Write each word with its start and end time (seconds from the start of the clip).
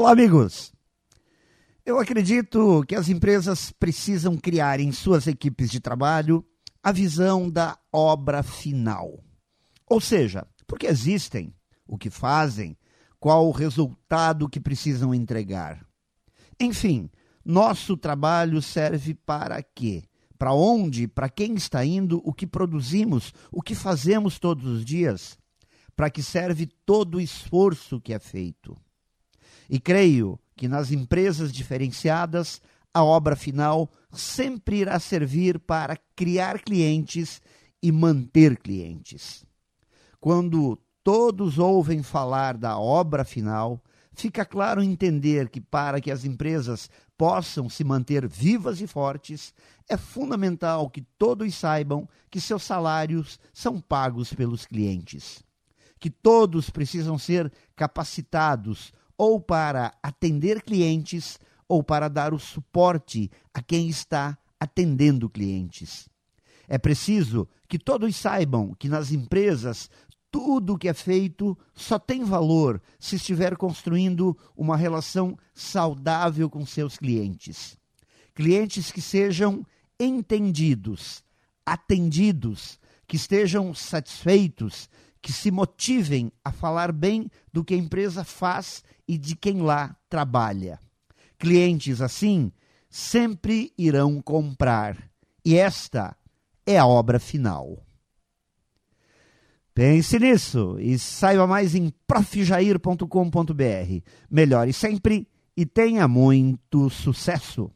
Olá, 0.00 0.12
amigos. 0.12 0.72
Eu 1.84 1.98
acredito 1.98 2.84
que 2.86 2.94
as 2.94 3.08
empresas 3.08 3.72
precisam 3.72 4.36
criar 4.36 4.78
em 4.78 4.92
suas 4.92 5.26
equipes 5.26 5.72
de 5.72 5.80
trabalho 5.80 6.46
a 6.80 6.92
visão 6.92 7.50
da 7.50 7.76
obra 7.92 8.44
final. 8.44 9.18
Ou 9.88 10.00
seja, 10.00 10.46
porque 10.68 10.86
existem, 10.86 11.52
o 11.84 11.98
que 11.98 12.10
fazem, 12.10 12.78
qual 13.18 13.48
o 13.48 13.50
resultado 13.50 14.48
que 14.48 14.60
precisam 14.60 15.12
entregar. 15.12 15.84
Enfim, 16.60 17.10
nosso 17.44 17.96
trabalho 17.96 18.62
serve 18.62 19.14
para 19.14 19.60
quê? 19.64 20.04
Para 20.38 20.54
onde, 20.54 21.08
para 21.08 21.28
quem 21.28 21.56
está 21.56 21.84
indo, 21.84 22.22
o 22.24 22.32
que 22.32 22.46
produzimos, 22.46 23.34
o 23.50 23.60
que 23.60 23.74
fazemos 23.74 24.38
todos 24.38 24.64
os 24.64 24.84
dias? 24.84 25.36
Para 25.96 26.08
que 26.08 26.22
serve 26.22 26.66
todo 26.86 27.16
o 27.16 27.20
esforço 27.20 28.00
que 28.00 28.14
é 28.14 28.20
feito? 28.20 28.76
E 29.68 29.78
creio 29.78 30.38
que 30.56 30.66
nas 30.66 30.90
empresas 30.90 31.52
diferenciadas, 31.52 32.60
a 32.92 33.04
obra 33.04 33.36
final 33.36 33.90
sempre 34.10 34.78
irá 34.78 34.98
servir 34.98 35.58
para 35.58 35.96
criar 36.16 36.60
clientes 36.60 37.40
e 37.82 37.92
manter 37.92 38.58
clientes. 38.58 39.44
Quando 40.20 40.78
todos 41.04 41.58
ouvem 41.58 42.02
falar 42.02 42.56
da 42.56 42.78
obra 42.78 43.24
final, 43.24 43.82
fica 44.12 44.44
claro 44.44 44.82
entender 44.82 45.48
que 45.48 45.60
para 45.60 46.00
que 46.00 46.10
as 46.10 46.24
empresas 46.24 46.90
possam 47.16 47.68
se 47.68 47.84
manter 47.84 48.26
vivas 48.26 48.80
e 48.80 48.86
fortes, 48.86 49.54
é 49.88 49.96
fundamental 49.96 50.90
que 50.90 51.02
todos 51.16 51.54
saibam 51.54 52.08
que 52.30 52.40
seus 52.40 52.62
salários 52.62 53.38
são 53.52 53.80
pagos 53.80 54.32
pelos 54.32 54.66
clientes. 54.66 55.42
Que 56.00 56.10
todos 56.10 56.70
precisam 56.70 57.18
ser 57.18 57.52
capacitados 57.76 58.92
ou 59.18 59.40
para 59.40 59.92
atender 60.02 60.62
clientes 60.62 61.38
ou 61.68 61.82
para 61.82 62.08
dar 62.08 62.32
o 62.32 62.38
suporte 62.38 63.30
a 63.52 63.60
quem 63.60 63.88
está 63.88 64.38
atendendo 64.58 65.28
clientes. 65.28 66.08
É 66.68 66.78
preciso 66.78 67.48
que 67.68 67.78
todos 67.78 68.14
saibam 68.16 68.74
que 68.78 68.88
nas 68.88 69.10
empresas 69.10 69.90
tudo 70.30 70.74
o 70.74 70.78
que 70.78 70.88
é 70.88 70.94
feito 70.94 71.56
só 71.74 71.98
tem 71.98 72.22
valor 72.22 72.80
se 72.98 73.16
estiver 73.16 73.56
construindo 73.56 74.36
uma 74.56 74.76
relação 74.76 75.36
saudável 75.54 76.48
com 76.50 76.64
seus 76.64 76.96
clientes. 76.96 77.78
Clientes 78.34 78.92
que 78.92 79.00
sejam 79.00 79.66
entendidos, 79.98 81.24
atendidos, 81.64 82.78
que 83.06 83.16
estejam 83.16 83.74
satisfeitos, 83.74 84.88
que 85.20 85.32
se 85.32 85.50
motivem 85.50 86.32
a 86.44 86.52
falar 86.52 86.92
bem 86.92 87.30
do 87.52 87.64
que 87.64 87.74
a 87.74 87.78
empresa 87.78 88.24
faz 88.24 88.82
e 89.06 89.18
de 89.18 89.34
quem 89.36 89.60
lá 89.62 89.96
trabalha. 90.08 90.78
Clientes 91.38 92.00
assim 92.00 92.52
sempre 92.90 93.72
irão 93.76 94.20
comprar, 94.22 94.96
e 95.44 95.56
esta 95.56 96.16
é 96.66 96.78
a 96.78 96.86
obra 96.86 97.18
final. 97.18 97.84
Pense 99.74 100.18
nisso 100.18 100.76
e 100.80 100.98
saiba 100.98 101.46
mais 101.46 101.74
em 101.74 101.92
profjair.com.br. 102.06 104.02
Melhore 104.28 104.72
sempre 104.72 105.28
e 105.56 105.64
tenha 105.64 106.08
muito 106.08 106.90
sucesso! 106.90 107.70